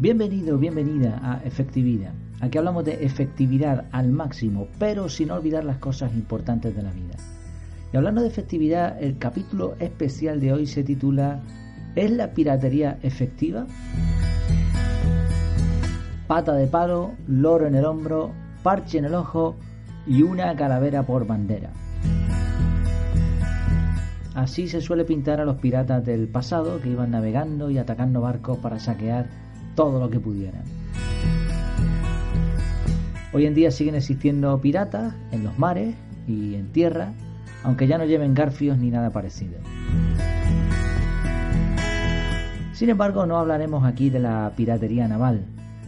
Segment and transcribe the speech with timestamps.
[0.00, 2.14] Bienvenido, bienvenida a Efectividad.
[2.40, 7.16] Aquí hablamos de efectividad al máximo, pero sin olvidar las cosas importantes de la vida.
[7.92, 11.42] Y hablando de efectividad, el capítulo especial de hoy se titula
[11.96, 13.66] ¿Es la piratería efectiva?
[16.26, 18.32] Pata de palo, loro en el hombro,
[18.62, 19.56] parche en el ojo
[20.06, 21.72] y una calavera por bandera.
[24.34, 28.56] Así se suele pintar a los piratas del pasado que iban navegando y atacando barcos
[28.60, 29.49] para saquear
[29.80, 30.62] todo lo que pudieran.
[33.32, 35.94] Hoy en día siguen existiendo piratas en los mares
[36.28, 37.14] y en tierra,
[37.62, 39.58] aunque ya no lleven garfios ni nada parecido.
[42.74, 45.46] Sin embargo, no hablaremos aquí de la piratería naval,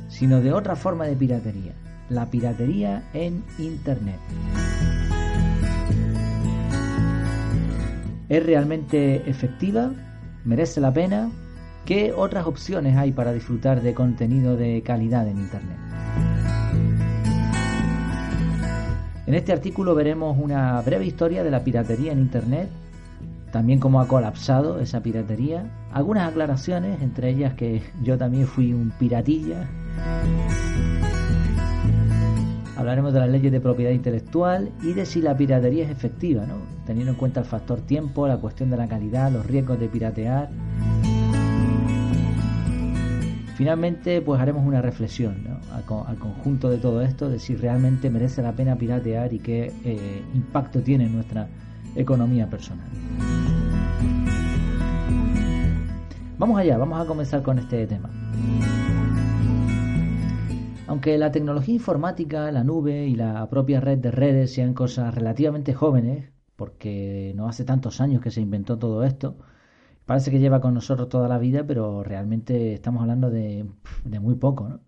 [0.09, 1.75] sino de otra forma de piratería,
[2.09, 4.21] la piratería en Internet.
[8.31, 9.91] ¿Es realmente efectiva?
[10.47, 11.31] ¿Merece la pena?
[11.85, 15.79] ¿Qué otras opciones hay para disfrutar de contenido de calidad en Internet?
[19.27, 22.69] En este artículo veremos una breve historia de la piratería en Internet,
[23.51, 28.91] también cómo ha colapsado esa piratería, algunas aclaraciones, entre ellas que yo también fui un
[28.91, 29.69] piratilla.
[32.77, 36.57] Hablaremos de las leyes de propiedad intelectual y de si la piratería es efectiva, ¿no?
[36.87, 40.49] teniendo en cuenta el factor tiempo, la cuestión de la calidad, los riesgos de piratear.
[43.63, 45.37] Finalmente, pues haremos una reflexión
[45.71, 50.21] al, conjunto de todo esto, de si realmente merece la pena piratear y qué eh,
[50.35, 51.47] impacto tiene en nuestra
[51.95, 52.89] economía personal.
[56.39, 58.11] Vamos allá, vamos a comenzar con este tema.
[60.89, 65.73] Aunque la tecnología informática, la nube y la propia red de redes sean cosas relativamente
[65.73, 69.37] jóvenes, porque no hace tantos años que se inventó todo esto,
[70.07, 73.67] parece que lleva con nosotros toda la vida, pero realmente estamos hablando de,
[74.21, 74.81] muy poco, ¿no?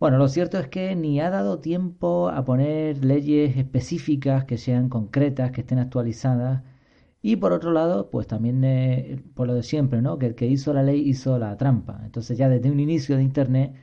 [0.00, 4.88] Bueno, lo cierto es que ni ha dado tiempo a poner leyes específicas que sean
[4.88, 6.62] concretas, que estén actualizadas.
[7.22, 10.18] Y por otro lado, pues también eh, por lo de siempre, ¿no?
[10.18, 12.00] Que el que hizo la ley hizo la trampa.
[12.04, 13.74] Entonces ya desde un inicio de Internet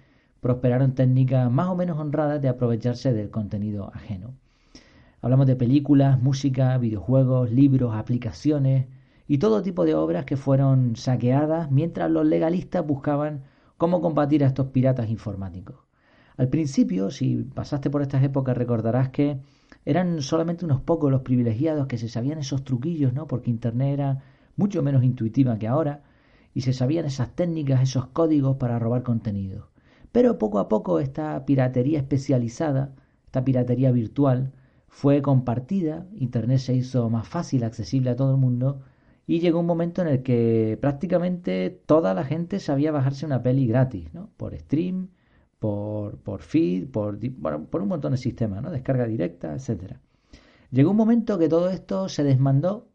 [0.42, 4.36] prosperaron técnicas más o menos honradas de aprovecharse del contenido ajeno.
[5.22, 8.86] Hablamos de películas, música, videojuegos, libros, aplicaciones
[9.28, 13.44] y todo tipo de obras que fueron saqueadas mientras los legalistas buscaban
[13.78, 15.78] cómo combatir a estos piratas informáticos.
[16.38, 19.40] Al principio, si pasaste por estas épocas, recordarás que
[19.86, 23.28] eran solamente unos pocos los privilegiados que se sabían esos truquillos, ¿no?
[23.28, 24.24] Porque Internet era
[24.58, 26.04] mucho menos intuitiva que ahora
[26.54, 29.70] y se sabían esas técnicas, esos códigos para robar contenido.
[30.12, 32.94] Pero poco a poco esta piratería especializada,
[33.26, 34.54] esta piratería virtual,
[34.88, 38.82] fue compartida, Internet se hizo más fácil, accesible a todo el mundo,
[39.28, 43.68] y llegó un momento en el que prácticamente toda la gente sabía bajarse una peli
[43.68, 44.30] gratis, ¿no?
[44.38, 45.10] Por stream,
[45.60, 47.20] por, por feed, por,
[47.68, 48.72] por un montón de sistemas, ¿no?
[48.72, 49.98] Descarga directa, etc.
[50.72, 52.90] Llegó un momento que todo esto se desmandó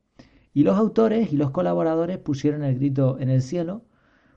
[0.54, 3.84] y los autores y los colaboradores pusieron el grito en el cielo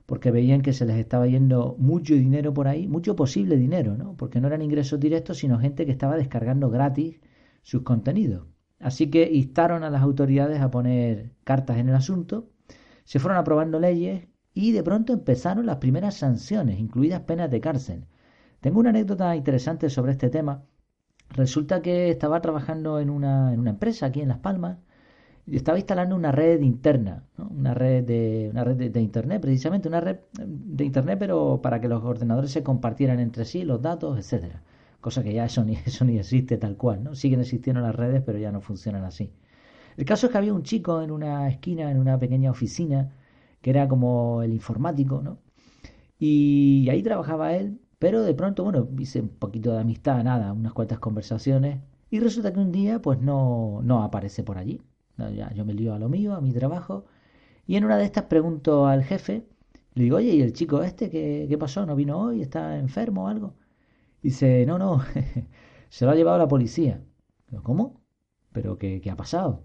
[0.06, 4.16] porque veían que se les estaba yendo mucho dinero por ahí, mucho posible dinero, ¿no?
[4.16, 7.20] Porque no eran ingresos directos, sino gente que estaba descargando gratis
[7.62, 8.53] sus contenidos.
[8.84, 12.50] Así que instaron a las autoridades a poner cartas en el asunto,
[13.04, 18.04] se fueron aprobando leyes y de pronto empezaron las primeras sanciones, incluidas penas de cárcel.
[18.60, 20.64] Tengo una anécdota interesante sobre este tema.
[21.30, 24.76] Resulta que estaba trabajando en una, en una empresa aquí en Las Palmas
[25.50, 30.18] estaba instalando una red interna, una red, de, una red de, Internet, precisamente una red
[30.34, 34.62] de Internet, pero para que los ordenadores se compartieran entre sí los datos, etcétera.
[35.06, 37.14] Cosa que ya eso ni, eso ni existe tal cual, ¿no?
[37.14, 39.32] Siguen existiendo las redes, pero ya no funcionan así.
[39.96, 43.12] El caso es que había un chico en una esquina, en una pequeña oficina,
[43.62, 45.38] que era como el informático, ¿no?
[46.18, 50.72] Y ahí trabajaba él, pero de pronto, bueno, hice un poquito de amistad, nada, unas
[50.72, 51.80] cuantas conversaciones,
[52.10, 54.80] y resulta que un día, pues no, no aparece por allí
[55.18, 57.06] ya, yo me lío a lo mío, a mi trabajo.
[57.66, 59.46] Y en una de estas pregunto al jefe,
[59.94, 61.86] le digo, oye, ¿y el chico este qué, qué pasó?
[61.86, 62.42] ¿No vino hoy?
[62.42, 63.54] ¿Está enfermo o algo?
[64.24, 65.02] Dice, no, no,
[65.88, 67.04] se lo ha llevado la policía.
[67.62, 68.02] ¿Cómo?
[68.52, 69.62] ¿Pero qué, qué ha pasado?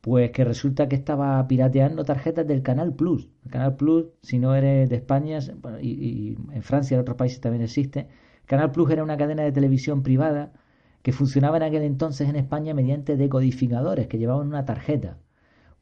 [0.00, 3.30] Pues que resulta que estaba pirateando tarjetas del Canal Plus.
[3.44, 5.38] El Canal Plus, si no eres de España,
[5.80, 8.08] y, en Francia y en otros países también existe,
[8.46, 10.52] Canal Plus era una cadena de televisión privada
[11.02, 15.18] que funcionaba en aquel entonces en España mediante decodificadores que llevaban una tarjeta.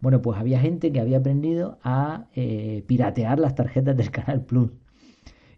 [0.01, 4.71] Bueno, pues había gente que había aprendido a eh, piratear las tarjetas del Canal Plus.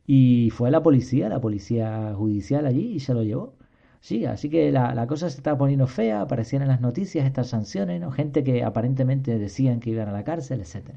[0.06, 3.54] Y fue la policía, la policía judicial allí y se lo llevó.
[4.00, 8.00] Sí, así que la, cosa se estaba poniendo fea, aparecían en las noticias estas sanciones,
[8.00, 8.10] ¿no?
[8.10, 10.90] gente que aparentemente decían que iban a la cárcel, etc.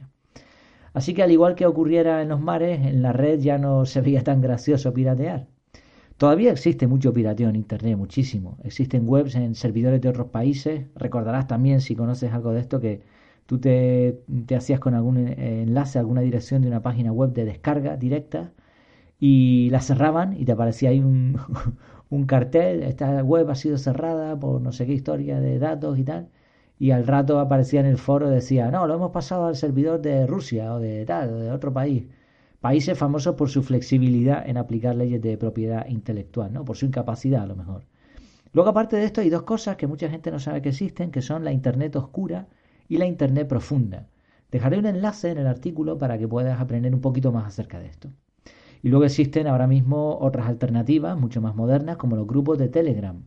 [0.94, 4.02] Así que al igual que ocurriera en los mares, en la red ya no se
[4.02, 5.48] veía tan gracioso piratear.
[6.18, 8.58] Todavía existe mucho pirateo en Internet, muchísimo.
[8.64, 10.86] Existen webs en servidores de otros países.
[10.96, 13.02] Recordarás también, si conoces algo de esto, que
[13.46, 14.22] tú te,
[14.56, 18.54] hacías con algún enlace, alguna dirección de una página web de descarga directa
[19.28, 21.40] y la cerraban y te aparecía ahí un,
[22.12, 26.04] un cartel, esta web ha sido cerrada por no sé qué historia de datos y
[26.04, 26.30] tal.
[26.78, 30.28] Y al rato aparecía en el foro decía, no, lo hemos pasado al servidor de
[30.28, 32.04] Rusia o de tal, o de otro país.
[32.62, 36.64] Países famosos por su flexibilidad en aplicar leyes de propiedad intelectual, ¿no?
[36.64, 37.84] Por su incapacidad a lo mejor.
[38.54, 41.24] Luego, aparte de esto, hay dos cosas que mucha gente no sabe que existen, que
[41.24, 42.48] son la Internet oscura
[42.88, 44.08] y la Internet profunda.
[44.52, 47.88] Dejaré un enlace en el artículo para que puedas aprender un poquito más acerca de
[47.88, 48.10] esto.
[48.86, 53.20] Y luego existen ahora mismo otras alternativas mucho más modernas, como los grupos de Telegram,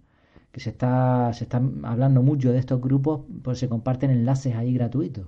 [0.52, 1.48] que se está, se
[1.82, 5.26] hablando mucho de estos grupos, pues se comparten enlaces ahí gratuitos.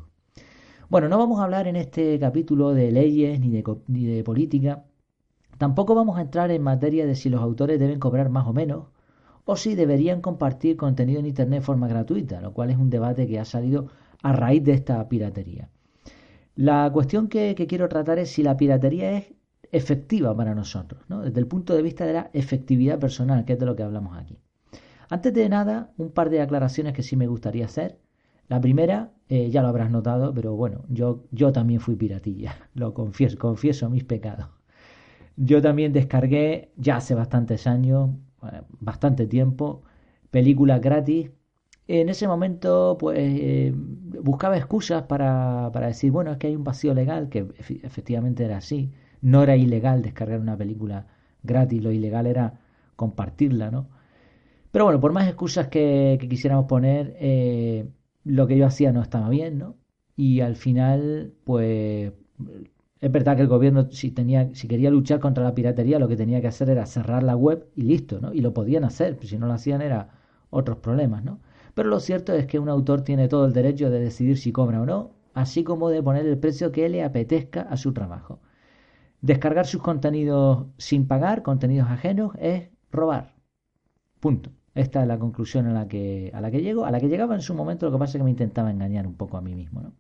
[0.89, 4.85] Bueno, no vamos a hablar en este capítulo de leyes ni de, ni de política.
[5.59, 8.85] Tampoco vamos a entrar en materia de si los autores deben cobrar más o menos,
[9.45, 13.27] o si deberían compartir contenido en Internet de forma gratuita, lo cual es un debate
[13.27, 13.89] que ha salido
[14.23, 15.71] a raíz de esta piratería.
[16.55, 19.40] La cuestión que, que quiero tratar es si la piratería es
[19.73, 21.23] efectiva para nosotros, ¿no?
[21.23, 24.17] desde el punto de vista de la efectividad personal, que es de lo que hablamos
[24.17, 24.39] aquí.
[25.09, 27.99] Antes de nada, un par de aclaraciones que sí me gustaría hacer.
[28.49, 32.95] La primera, eh, ya lo habrás notado, pero bueno, yo, yo también fui piratilla, lo
[32.95, 34.47] confieso, confieso mis pecados.
[35.37, 38.11] Yo también descargué ya hace bastantes años,
[38.81, 39.83] bastante tiempo,
[40.31, 41.31] películas gratis.
[41.89, 46.65] En ese momento, pues, eh, buscaba excusas para, para decir, bueno, es que hay un
[46.65, 47.49] vacío legal, que
[47.83, 51.07] efectivamente era así no era ilegal descargar una película
[51.43, 52.61] gratis, lo ilegal era
[52.97, 53.89] compartirla, ¿no?
[54.71, 57.89] Pero bueno, por más excusas que, quisiéramos poner, eh,
[58.25, 59.77] lo que yo hacía no estaba bien, ¿no?
[60.17, 62.13] Y al final, pues
[63.01, 66.17] es verdad que el gobierno, si, tenía, si quería luchar contra la piratería, lo que
[66.17, 68.33] tenía que hacer era cerrar la web y listo, ¿no?
[68.35, 70.11] Y lo podían hacer, si no lo hacían era
[70.51, 71.41] otros problemas, ¿no?
[71.75, 74.83] Pero lo cierto es que un autor tiene todo el derecho de decidir si cobra
[74.83, 78.41] o no, así como de poner el precio que le apetezca a su trabajo.
[79.21, 83.35] Descargar sus contenidos sin pagar, contenidos ajenos, es robar.
[84.21, 84.51] Punto.
[84.75, 87.35] Esta es la conclusión a la que, a la que llego, a la que llegaba
[87.35, 89.55] en su momento, lo que pasa es que me intentaba engañar un poco a mí
[89.55, 89.83] mismo.
[89.83, 89.93] ¿no?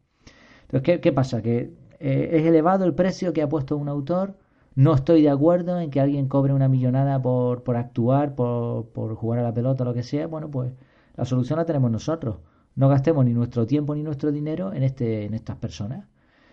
[0.70, 1.42] Entonces, ¿qué, pasa?
[1.42, 4.36] Que eh, es elevado el precio que ha puesto un autor,
[4.76, 9.14] no estoy de acuerdo en que alguien cobre una millonada por, por actuar, por, por
[9.16, 10.26] jugar a la pelota, lo que sea.
[10.28, 10.72] Bueno, pues
[11.16, 12.36] la solución la tenemos nosotros.
[12.76, 16.06] No gastemos ni nuestro tiempo ni nuestro dinero en, este, en estas personas.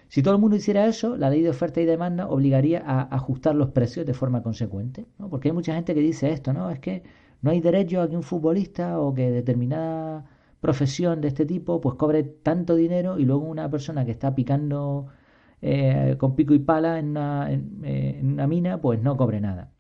[0.10, 3.56] Si todo el mundo hiciera eso, la ley de oferta y demanda obligaría a ajustar
[3.56, 5.06] los precios de forma consecuente.
[5.20, 5.30] ¿no?
[5.30, 6.70] Porque hay mucha gente que dice esto, ¿no?
[6.70, 7.04] Es que
[7.42, 10.26] no hay derecho a que un futbolista o que determinada
[10.60, 15.08] profesión de este tipo pues cobre tanto dinero y luego una persona que está picando
[15.62, 19.72] eh, con pico y pala en una, eh, en una mina pues no cobre nada.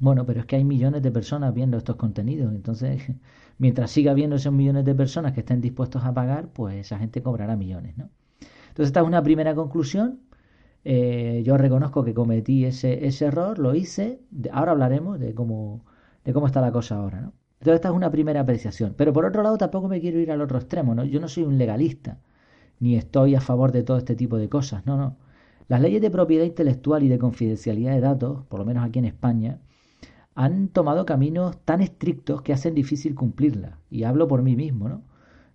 [0.00, 3.02] Bueno, pero es que hay millones de personas viendo estos contenidos, entonces
[3.58, 7.22] mientras siga habiendo esos millones de personas que estén dispuestos a pagar, pues esa gente
[7.22, 8.10] cobrará millones, ¿no?
[8.72, 10.20] Entonces esta es una primera conclusión.
[10.84, 14.20] Eh, yo reconozco que cometí ese, ese error, lo hice.
[14.50, 15.84] Ahora hablaremos de cómo,
[16.24, 17.32] de cómo está la cosa ahora, ¿no?
[17.60, 18.94] Entonces esta es una primera apreciación.
[18.96, 21.04] Pero por otro lado tampoco me quiero ir al otro extremo, ¿no?
[21.04, 22.18] Yo no soy un legalista,
[22.80, 25.16] ni estoy a favor de todo este tipo de cosas, no, no.
[25.68, 29.04] Las leyes de propiedad intelectual y de confidencialidad de datos, por lo menos aquí en
[29.04, 29.60] España,
[30.34, 33.74] han tomado caminos tan estrictos que hacen difícil cumplirlas.
[33.90, 35.02] Y hablo por mí mismo, ¿no?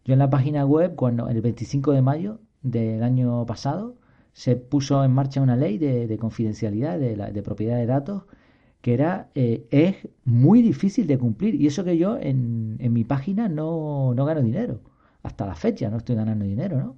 [0.06, 2.40] Yo en la página web, cuando el 25 de mayo,
[2.72, 3.96] del año pasado
[4.34, 8.24] se puso en marcha una ley de, confidencialidad, de, de, propiedad de datos,
[8.82, 11.56] que era eh, es muy difícil de cumplir.
[11.56, 14.82] Y eso que yo en, en mi página no, no, gano dinero.
[15.24, 16.96] Hasta la fecha no estoy ganando dinero, ¿no?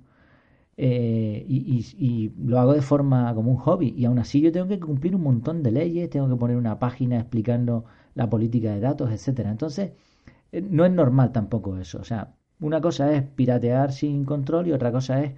[0.81, 3.93] Eh, y, y, lo hago de forma como un hobby.
[3.97, 6.79] Y aún así yo tengo que cumplir un montón de leyes, tengo que poner una
[6.79, 7.85] página explicando
[8.15, 9.51] la política de datos, etcétera.
[9.51, 9.91] Entonces,
[10.51, 11.99] eh, no es normal tampoco eso.
[11.99, 15.33] O sea, una cosa es piratear sin control y otra cosa es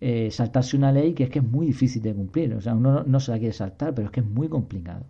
[0.00, 2.54] eh, saltarse una ley que es que es muy difícil de cumplir.
[2.54, 5.06] O sea, uno no, se la quiere saltar, pero es que es muy complicado.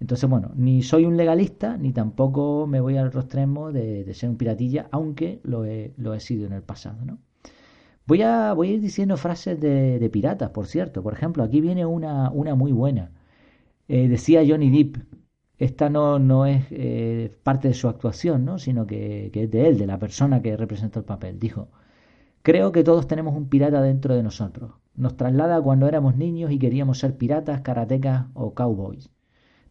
[0.00, 4.30] Entonces, bueno, ni soy un legalista, ni tampoco me voy al otro extremo de, ser
[4.30, 7.18] un piratilla, aunque lo he, lo he sido en el pasado, ¿no?
[8.06, 11.02] Voy a, voy a ir diciendo frases de, piratas, por cierto.
[11.02, 13.12] Por ejemplo, aquí viene una, una muy buena.
[13.88, 14.96] Eh, decía Johnny Depp,
[15.58, 18.58] esta no, no es eh, parte de su actuación, ¿no?
[18.58, 21.38] sino que, que, es de él, de la persona que representó el papel.
[21.38, 21.68] Dijo,
[22.44, 24.72] Creo que todos tenemos un pirata dentro de nosotros.
[24.96, 29.08] Nos traslada cuando éramos niños y queríamos ser piratas, karatecas o cowboys.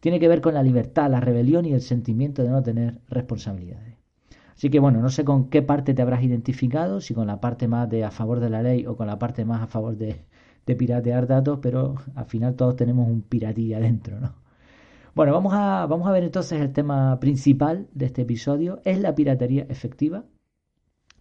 [0.00, 3.94] Tiene que ver con la libertad, la rebelión y el sentimiento de no tener responsabilidades.
[4.56, 7.68] Así que bueno, no sé con qué parte te habrás identificado, si con la parte
[7.68, 10.24] más de a favor de la ley o con la parte más a favor de,
[10.64, 14.34] piratear datos, pero al final todos tenemos un piratilla dentro, ¿no?
[15.14, 18.80] Bueno, vamos a, vamos a ver entonces el tema principal de este episodio.
[18.84, 20.24] ¿Es la piratería efectiva?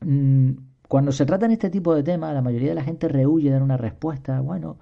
[0.01, 3.50] Mm, cuando se trata en este tipo de temas, la mayoría de la gente rehuye
[3.50, 4.42] dar una respuesta.
[4.42, 4.78] Bueno,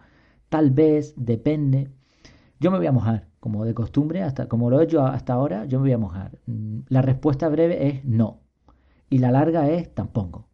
[0.50, 1.90] tal vez, depende.
[2.60, 5.66] Yo me voy a mojar, como de costumbre, hasta como lo he hecho hasta ahora,
[5.66, 6.38] yo me voy a mojar.
[6.46, 8.42] Mm, la respuesta breve es no.
[9.10, 10.48] Y la larga es tampoco.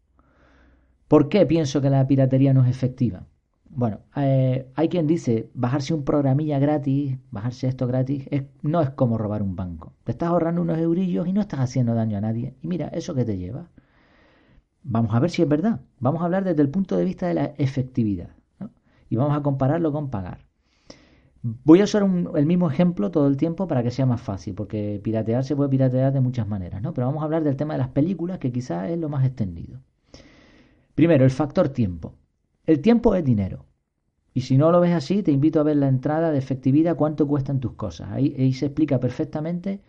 [1.08, 3.28] ¿Por qué pienso que la piratería no es efectiva?
[3.70, 8.28] Bueno, eh, hay quien dice, bajarse un programilla gratis, bajarse esto gratis,
[8.62, 9.94] no es como robar un banco.
[10.04, 12.56] Te estás ahorrando unos eurillos y no estás haciendo daño a nadie.
[12.62, 13.70] Y mira, ¿eso que te lleva?
[14.90, 15.82] Vamos a ver si es verdad.
[16.00, 18.30] Vamos a hablar desde el punto de vista de la efectividad.
[19.10, 20.40] Y vamos a compararlo con pagar.
[21.42, 22.04] Voy a usar
[22.36, 25.70] el mismo ejemplo todo el tiempo para que sea más fácil, porque piratear se puede
[25.70, 26.94] piratear de muchas maneras, ¿no?
[26.94, 29.80] Pero vamos a hablar del tema de las películas, que quizás es lo más extendido.
[30.96, 32.16] Primero, el factor tiempo.
[32.66, 33.66] El tiempo es dinero.
[34.34, 37.28] Y si no lo ves así, te invito a ver la entrada de efectividad, cuánto
[37.28, 38.10] cuestan tus cosas.
[38.12, 39.82] Ahí, se explica perfectamente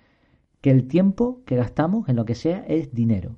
[0.60, 3.36] que el tiempo que gastamos en lo que sea es dinero.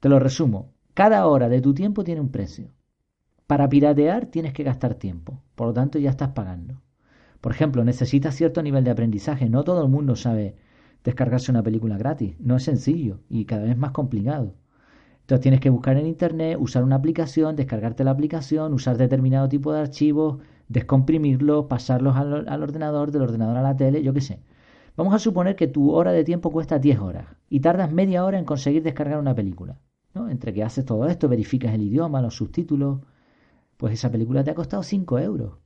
[0.00, 0.74] Te lo resumo.
[0.94, 2.70] Cada hora de tu tiempo tiene un precio.
[3.48, 5.42] Para piratear tienes que gastar tiempo.
[5.56, 6.80] Por lo tanto, ya estás pagando.
[7.40, 9.48] Por ejemplo, necesitas cierto nivel de aprendizaje.
[9.48, 10.54] No todo el mundo sabe
[11.02, 12.36] descargarse una película gratis.
[12.38, 14.54] No es sencillo y cada vez más complicado.
[15.22, 19.72] Entonces tienes que buscar en internet, usar una aplicación, descargarte la aplicación, usar determinado tipo
[19.72, 20.38] de archivos,
[20.68, 24.40] descomprimirlos, pasarlos al, ordenador, del ordenador a la tele, yo qué sé.
[24.96, 28.38] Vamos a suponer que tu hora de tiempo cuesta 10 horas y tardas media hora
[28.38, 29.78] en conseguir descargar una película.
[30.14, 33.00] Entre que haces todo esto, verificas el idioma, los subtítulos,
[33.76, 35.58] pues esa película te ha costado 5 euros.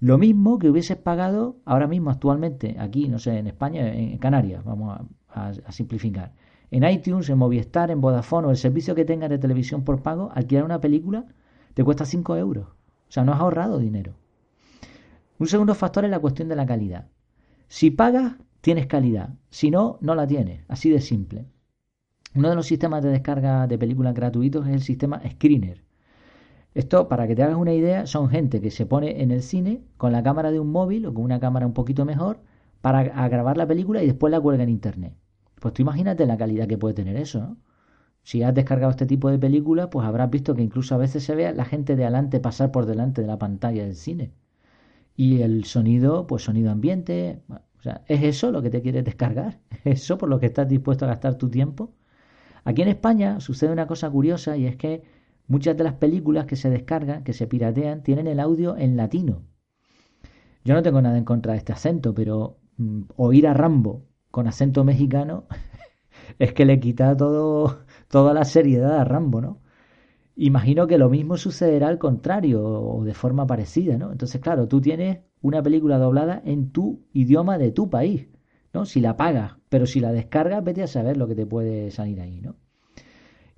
[0.00, 4.64] Lo mismo que hubieses pagado ahora mismo actualmente, aquí, no sé, en España, en Canarias,
[4.64, 6.32] vamos a simplificar
[6.70, 10.30] en iTunes, en Movistar, en Vodafone o el servicio que tengas de televisión por pago,
[10.34, 11.24] alquilar una película
[11.74, 12.66] te cuesta 5 euros.
[12.66, 14.14] O sea, no has ahorrado dinero.
[15.38, 17.08] Un segundo factor es la cuestión de la calidad.
[17.68, 19.30] Si pagas, tienes calidad.
[19.50, 20.64] Si no, no la tienes.
[20.68, 21.46] Así de simple.
[22.38, 25.82] Uno de los sistemas de descarga de películas gratuitos es el sistema Screener.
[26.72, 29.82] Esto, para que te hagas una idea, son gente que se pone en el cine
[29.96, 32.38] con la cámara de un móvil o con una cámara un poquito mejor
[32.80, 35.14] para grabar la película y después la cuelga en internet.
[35.60, 37.56] Pues tú imagínate la calidad que puede tener eso, ¿no?
[38.22, 41.34] Si has descargado este tipo de películas, pues habrás visto que incluso a veces se
[41.34, 44.32] ve a la gente de adelante pasar por delante de la pantalla del cine.
[45.16, 47.42] Y el sonido, pues sonido ambiente.
[47.48, 49.60] o sea, ¿es eso lo que te quieres descargar?
[49.84, 51.94] ¿Es eso por lo que estás dispuesto a gastar tu tiempo?
[52.68, 55.02] Aquí en España sucede una cosa curiosa y es que
[55.46, 59.40] muchas de las películas que se descargan, que se piratean, tienen el audio en latino.
[60.66, 64.48] Yo no tengo nada en contra de este acento, pero mm, oír a Rambo con
[64.48, 65.46] acento mexicano,
[66.38, 69.62] es que le quita todo, toda la seriedad a Rambo, ¿no?
[70.36, 74.12] Imagino que lo mismo sucederá al contrario o de forma parecida, ¿no?
[74.12, 78.28] Entonces, claro, tú tienes una película doblada en tu idioma de tu país,
[78.74, 78.84] ¿no?
[78.84, 82.20] Si la pagas, pero si la descargas, vete a saber lo que te puede salir
[82.20, 82.56] ahí, ¿no?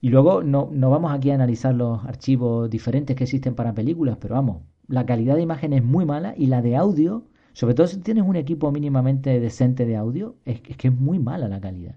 [0.01, 4.17] Y luego no, no vamos aquí a analizar los archivos diferentes que existen para películas,
[4.21, 7.87] pero vamos, la calidad de imagen es muy mala y la de audio sobre todo
[7.87, 11.97] si tienes un equipo mínimamente decente de audio, es, que es muy mala la calidad.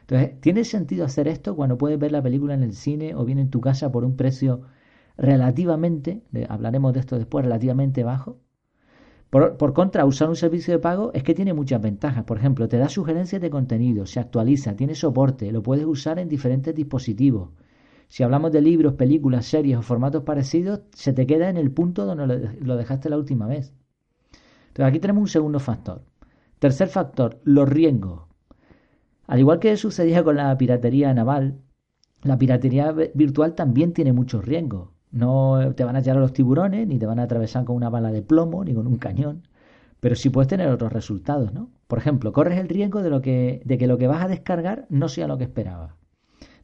[0.00, 3.38] Entonces, ¿tiene sentido hacer esto cuando puedes ver la película en el cine o bien
[3.38, 4.62] en tu casa por un precio
[5.16, 8.38] relativamente, hablaremos de esto después, relativamente bajo?
[9.58, 12.24] Por, contra, usar un servicio de pago es que tiene muchas ventajas.
[12.24, 16.30] Por ejemplo, te da sugerencias de contenido, se actualiza, tiene soporte, lo puedes usar en
[16.30, 17.50] diferentes dispositivos.
[18.08, 22.06] Si hablamos de libros, películas, series o formatos parecidos, se te queda en el punto
[22.06, 23.74] donde lo dejaste la última vez.
[24.68, 26.02] Entonces aquí tenemos un segundo factor.
[26.58, 28.22] Tercer factor, los riesgos.
[29.26, 31.60] Al igual que sucedía con la piratería naval,
[32.22, 34.95] la piratería virtual también tiene muchos riesgos.
[35.16, 37.88] No te van a llegar a los tiburones, ni te van a atravesar con una
[37.88, 39.42] bala de plomo, ni con un cañón.
[40.00, 41.70] Pero sí puedes tener otros resultados, ¿no?
[41.86, 44.86] Por ejemplo, corres el riesgo de, lo que, de que lo que vas a descargar
[44.90, 45.94] no sea lo que esperabas.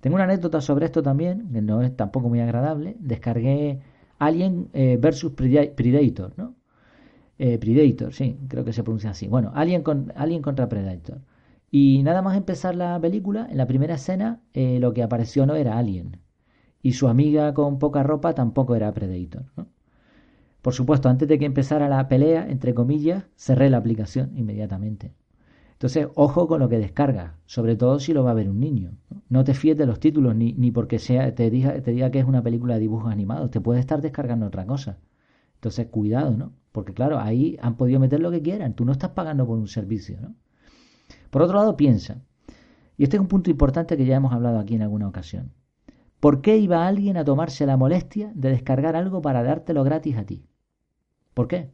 [0.01, 2.97] Tengo una anécdota sobre esto también, que no es tampoco muy agradable.
[3.01, 3.81] Descargué
[4.19, 6.57] Alien eh, versus Predator, ¿no?
[7.39, 9.29] Eh, Predator, sí, creo que se pronuncia así.
[9.29, 11.21] Bueno, Alien, con, Alien contra Predator.
[11.71, 15.55] Y nada más empezar la película, en la primera escena eh, lo que apareció no
[15.55, 16.19] era Alien.
[16.83, 19.45] Y su amiga con poca ropa tampoco era Predator.
[20.61, 25.15] Por supuesto, antes de que empezara la pelea, entre comillas, cerré la aplicación inmediatamente.
[25.73, 28.93] Entonces, ojo con lo que descargas, sobre todo si lo va a ver un niño.
[29.29, 32.21] No, te fíes de los títulos, ni, ni porque sea, te, diga, te diga que
[32.21, 33.51] es una película de dibujos animados.
[33.51, 34.99] Te puede estar descargando otra cosa.
[35.55, 36.53] Entonces, cuidado, ¿no?
[36.71, 38.75] Porque claro, ahí han podido meter lo que quieran.
[38.75, 40.35] Tú no estás pagando por un servicio, ¿no?
[41.31, 42.23] Por otro lado, piensa,
[42.97, 45.53] y este es un punto importante que ya hemos hablado aquí en alguna ocasión.
[46.23, 50.25] ¿Por qué iba alguien a tomarse la molestia de descargar algo para dártelo gratis a
[50.25, 50.47] ti?
[51.35, 51.73] ¿Por qué?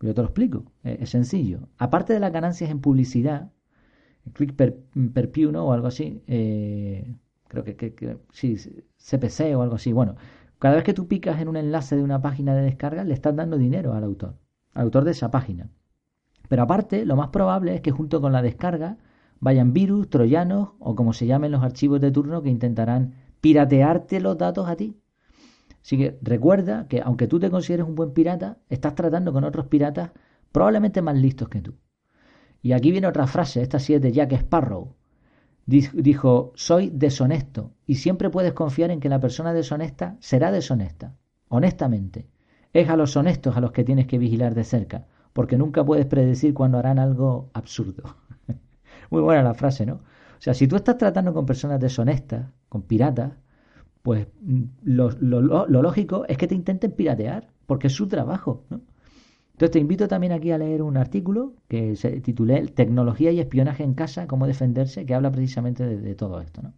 [0.00, 1.68] Yo te lo explico, es, sencillo.
[1.76, 3.50] Aparte de las ganancias en publicidad,
[4.34, 4.78] click per,
[5.50, 5.64] ¿no?
[5.64, 7.12] O algo así, eh,
[7.48, 8.54] creo que, que, sí,
[8.98, 9.92] CPC o algo así.
[9.92, 10.14] Bueno,
[10.60, 13.34] cada vez que tú picas en un enlace de una página de descarga, le estás
[13.34, 14.36] dando dinero al autor,
[14.74, 15.70] al autor de esa página.
[16.48, 18.98] Pero aparte, lo más probable es que junto con la descarga
[19.40, 24.36] vayan virus, troyanos o como se llamen los archivos de turno que intentarán piratearte los
[24.36, 24.96] datos a ti.
[25.82, 29.66] Así que recuerda que aunque tú te consideres un buen pirata, estás tratando con otros
[29.66, 30.10] piratas
[30.50, 31.74] probablemente más listos que tú.
[32.62, 34.96] Y aquí viene otra frase, esta sí es de Jack Sparrow.
[35.66, 41.16] Dijo, soy deshonesto y siempre puedes confiar en que la persona deshonesta será deshonesta,
[41.48, 42.28] honestamente.
[42.72, 46.06] Es a los honestos a los que tienes que vigilar de cerca, porque nunca puedes
[46.06, 48.16] predecir cuándo harán algo absurdo.
[49.10, 49.94] Muy buena la frase, ¿no?
[49.94, 53.32] O sea, si tú estás tratando con personas deshonestas, con piratas,
[54.02, 55.10] pues mm, lo,
[55.66, 58.80] lógico es que te intenten piratear, porque es su trabajo, ¿no?
[59.52, 63.84] Entonces te invito también aquí a leer un artículo que se titulé Tecnología y espionaje
[63.84, 66.74] en casa, cómo defenderse, que habla precisamente de, todo esto, ¿no?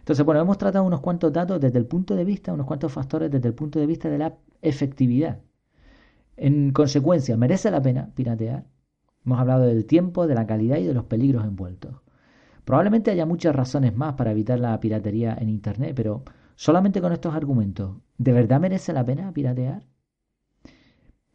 [0.00, 3.30] Entonces, bueno, hemos tratado unos cuantos datos desde el punto de vista, unos cuantos factores
[3.30, 5.40] desde el punto de vista de la efectividad.
[6.36, 8.66] En consecuencia, ¿merece la pena piratear?
[9.24, 11.94] Hemos hablado del tiempo, de la calidad y de los peligros envueltos.
[12.64, 16.24] Probablemente haya muchas razones más para evitar la piratería en Internet, pero
[16.60, 19.82] Solamente con estos argumentos, ¿de verdad merece la pena piratear?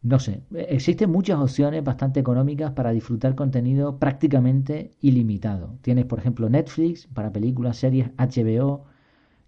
[0.00, 5.80] No sé, existen muchas opciones bastante económicas para disfrutar contenido prácticamente ilimitado.
[5.82, 8.84] Tienes, por ejemplo, Netflix para películas, series, HBO,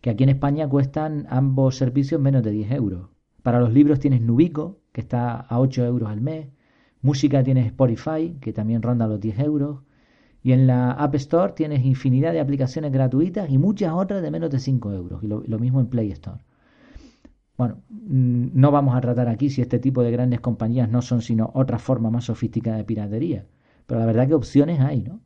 [0.00, 3.10] que aquí en España cuestan ambos servicios menos de 10 euros.
[3.44, 6.48] Para los libros tienes Nubico, que está a 8 euros al mes.
[7.02, 9.82] Música tienes Spotify, que también ronda los 10 euros.
[10.42, 14.50] Y en la App Store tienes infinidad de aplicaciones gratuitas y muchas otras de menos
[14.50, 15.22] de 5 euros.
[15.22, 16.40] Y lo, mismo en Play Store.
[17.56, 21.22] Bueno, mm, no vamos a tratar aquí si este tipo de grandes compañías no son
[21.22, 23.46] sino otra forma más sofisticada de piratería.
[23.86, 25.20] Pero la verdad que opciones hay, ¿no?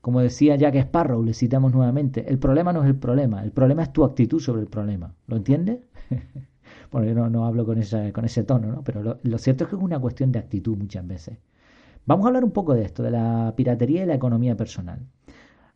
[0.00, 3.84] Como decía Jack Sparrow, le citamos nuevamente, el problema no es el problema, el problema
[3.84, 5.14] es tu actitud sobre el problema.
[5.28, 5.78] ¿Lo entiendes?
[6.90, 8.82] bueno, yo no, hablo con, esa, con ese tono, ¿no?
[8.82, 11.38] Pero lo cierto es que es una cuestión de actitud muchas veces.
[12.04, 15.06] Vamos a hablar un poco de esto, de la piratería y la economía personal.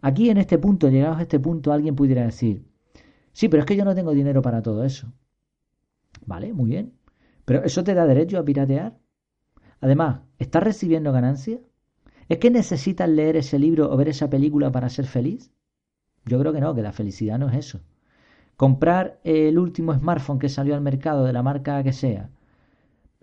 [0.01, 2.65] Aquí en este punto, llegados a este punto, alguien pudiera decir,
[3.33, 5.12] sí, pero es que yo no tengo dinero para todo eso.
[6.27, 6.93] Vale, muy bien.
[7.45, 8.99] Pero ¿eso te da derecho a piratear?
[9.81, 11.61] Además, ¿estás recibiendo ganancias?
[12.29, 15.53] ¿Es que necesitas leer ese libro o ver esa película para ser feliz?
[16.25, 17.81] Yo creo que no, que la felicidad no es eso.
[18.57, 22.31] Comprar el último smartphone que salió al mercado de la marca que sea,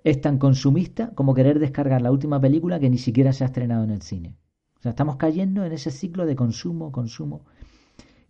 [0.03, 3.83] es tan consumista como querer descargar la última película que ni siquiera se ha estrenado
[3.83, 4.37] en el cine.
[4.77, 7.45] O sea, estamos cayendo en ese ciclo de consumo, consumo.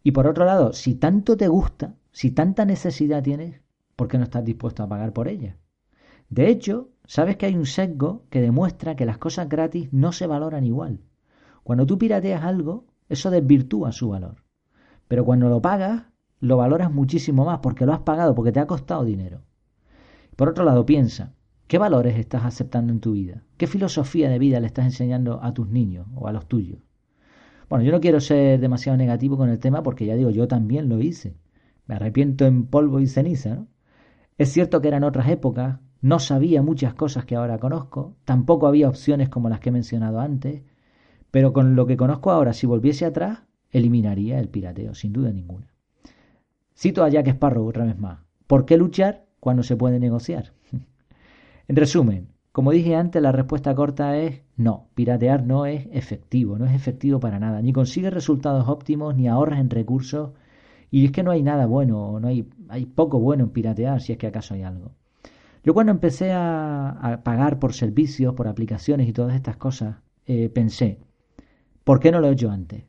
[0.03, 3.61] Y por otro lado, si tanto te gusta, si tanta necesidad tienes,
[3.95, 5.57] ¿por qué no estás dispuesto a pagar por ella?
[6.29, 10.27] De hecho, sabes que hay un sesgo que demuestra que las cosas gratis no se
[10.27, 10.99] valoran igual.
[11.63, 14.43] Cuando tú pirateas algo, eso desvirtúa su valor.
[15.07, 16.03] Pero cuando lo pagas,
[16.39, 19.41] lo valoras muchísimo más porque lo has pagado, porque te ha costado dinero.
[20.35, 21.33] Por otro lado, piensa,
[21.67, 23.43] ¿Qué valores estás aceptando en tu vida?
[23.57, 26.79] ¿Qué filosofía de vida le estás enseñando a tus niños o a los tuyos?
[27.69, 30.89] Bueno, yo no quiero ser demasiado negativo con el tema porque ya digo, yo también
[30.89, 31.35] lo hice.
[31.87, 33.55] Me arrepiento en polvo y ceniza.
[33.55, 33.67] ¿no?
[34.37, 38.89] Es cierto que eran otras épocas, no sabía muchas cosas que ahora conozco, tampoco había
[38.89, 40.63] opciones como las que he mencionado antes,
[41.31, 45.73] pero con lo que conozco ahora, si volviese atrás, eliminaría el pirateo, sin duda ninguna.
[46.75, 48.19] Cito a Jack Sparrow otra vez más.
[48.47, 50.53] ¿Por qué luchar cuando se puede negociar?
[51.67, 56.65] En resumen, como dije antes, la respuesta corta es no, piratear no es efectivo, no
[56.65, 60.31] es efectivo para nada, ni consigue resultados óptimos, ni ahorras en recursos,
[60.91, 64.11] y es que no hay nada bueno, no hay, hay poco bueno en piratear, si
[64.11, 64.91] es que acaso hay algo.
[65.63, 69.95] Yo cuando empecé a, pagar por servicios, por aplicaciones y todas estas cosas,
[70.25, 70.99] eh, pensé,
[71.85, 72.83] ¿por qué no lo he hecho antes?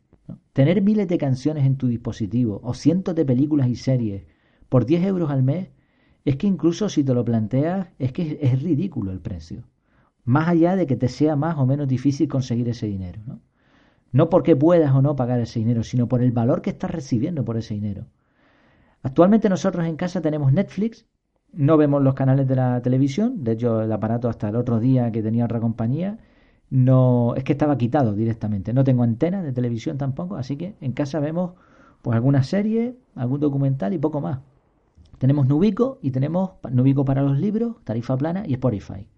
[0.53, 4.25] Tener miles de canciones en tu dispositivo o cientos de películas y series
[4.69, 5.69] por 10 euros al mes
[6.25, 9.65] es que incluso si te lo planteas, es que es ridículo el precio.
[10.25, 13.21] Más allá de que te sea más o menos difícil conseguir ese dinero.
[13.27, 13.41] ¿no?
[14.15, 17.45] no porque puedas o no pagar ese dinero, sino por el valor que estás recibiendo
[17.45, 18.07] por ese dinero.
[19.03, 21.05] Actualmente nosotros en casa tenemos Netflix,
[21.53, 25.11] no vemos los canales de la televisión, de hecho el aparato hasta el otro día
[25.11, 26.19] que tenía otra compañía,
[26.71, 28.73] no es que estaba quitado directamente.
[28.73, 31.55] No tengo antena de televisión tampoco, así que en casa vemos
[32.01, 34.39] pues alguna serie, algún documental y poco más.
[35.19, 39.09] Tenemos Nubico y tenemos Nubico para los libros, tarifa plana y Spotify.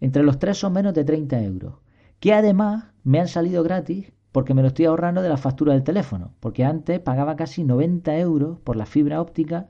[0.00, 1.74] Entre los tres son menos de 30 euros.
[2.20, 5.82] Que además me han salido gratis porque me lo estoy ahorrando de la factura del
[5.82, 6.32] teléfono.
[6.40, 9.68] Porque antes pagaba casi 90 euros por la fibra óptica,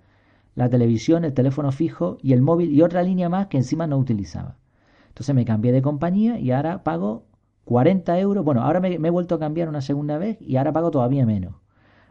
[0.54, 3.96] la televisión, el teléfono fijo y el móvil y otra línea más que encima no
[3.96, 4.56] utilizaba.
[5.08, 7.26] Entonces me cambié de compañía y ahora pago
[7.64, 8.44] 40 euros.
[8.44, 11.54] Bueno, ahora me, he vuelto a cambiar una segunda vez y ahora pago todavía menos.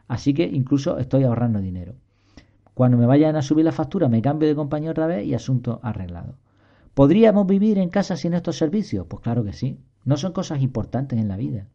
[0.08, 1.96] Así que incluso estoy ahorrando dinero.
[2.78, 5.80] Cuando me vayan a subir la factura me cambio de compañía otra vez y asunto
[5.82, 6.36] arreglado.
[6.94, 9.08] ¿Podríamos vivir en casa sin estos servicios?
[9.10, 9.80] Pues claro que sí.
[10.06, 11.66] No son cosas importantes en la vida.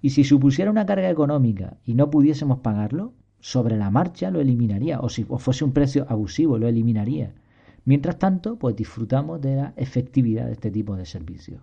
[0.00, 4.98] Y si supusiera una carga económica y no pudiésemos pagarlo, sobre la marcha lo eliminaría.
[5.00, 7.34] O si fuese un precio abusivo, lo eliminaría.
[7.84, 11.60] Mientras tanto, pues disfrutamos de la efectividad de este tipo de servicios.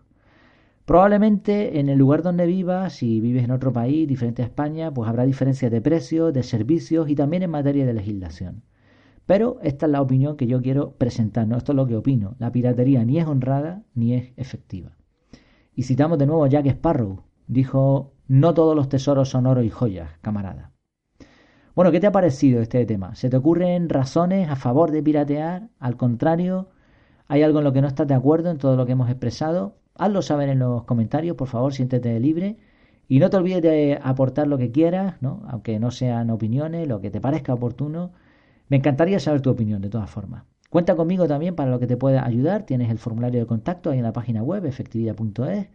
[0.86, 5.10] Probablemente en el lugar donde vivas, si vives en otro país diferente a España, pues
[5.10, 8.62] habrá diferencias de precios, de servicios y también en materia de legislación.
[9.26, 11.58] Pero esta es la opinión que yo quiero presentar, ¿no?
[11.58, 12.36] esto es lo que opino.
[12.40, 14.92] La piratería ni es honrada ni es efectiva.
[15.76, 17.24] Y citamos de nuevo a Jack Sparrow.
[17.48, 20.72] Dijo, no todos los tesoros son oro y joyas, camarada.
[21.76, 23.16] Bueno, ¿qué te ha parecido este tema?
[23.16, 25.70] ¿Se te ocurren razones a favor de piratear?
[25.80, 26.70] Al contrario,
[27.28, 29.78] ¿hay algo en lo que no estás de acuerdo en todo lo que hemos expresado?
[29.96, 32.58] Hazlo saber en los comentarios, por favor, siéntete libre.
[33.08, 35.44] Y no te olvides de aportar lo que quieras, ¿no?
[35.48, 38.12] aunque no sean opiniones, lo que te parezca oportuno.
[38.70, 40.44] Me encantaría saber tu opinión, de todas formas.
[40.70, 42.64] Cuenta conmigo también para lo que te pueda ayudar.
[42.64, 45.68] Tienes el formulario de contacto ahí en la página web, efectividad.es.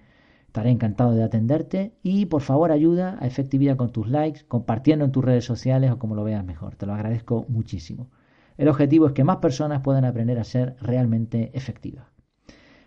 [0.47, 5.13] Estaré encantado de atenderte y por favor ayuda a efectividad con tus likes, compartiendo en
[5.13, 6.75] tus redes sociales o como lo veas mejor.
[6.75, 8.09] Te lo agradezco muchísimo.
[8.57, 12.07] El objetivo es que más personas puedan aprender a ser realmente efectivas.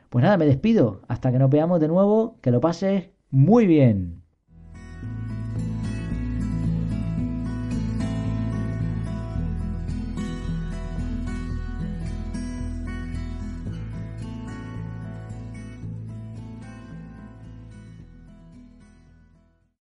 [0.09, 1.03] Pues nada, me despido.
[1.07, 2.37] Hasta que nos veamos de nuevo.
[2.41, 4.20] Que lo pases muy bien.